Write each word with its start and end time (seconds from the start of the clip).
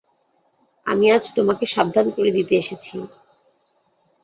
আমি 0.85 1.05
আজ 1.11 1.25
তোমাকে 1.37 1.65
সাবধান 1.67 2.07
করে 2.15 2.31
দিতে 2.37 2.53
এসেছি। 2.55 2.95